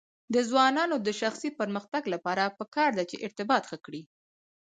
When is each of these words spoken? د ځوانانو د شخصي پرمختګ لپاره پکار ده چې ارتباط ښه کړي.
د 0.33 0.35
ځوانانو 0.49 0.95
د 1.05 1.09
شخصي 1.21 1.49
پرمختګ 1.59 2.03
لپاره 2.13 2.53
پکار 2.59 2.89
ده 2.97 3.03
چې 3.09 3.21
ارتباط 3.27 3.63
ښه 3.69 3.77
کړي. 3.85 4.01